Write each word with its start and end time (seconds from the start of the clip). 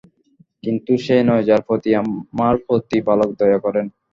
কিন্তু 0.63 0.91
সে 1.05 1.17
নয়, 1.27 1.43
যার 1.47 1.61
প্রতি 1.67 1.89
আমার 2.01 2.53
প্রতিপালক 2.67 3.29
দয়া 3.39 3.59
করেন। 3.65 3.85